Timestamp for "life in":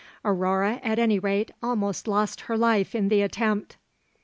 2.57-3.09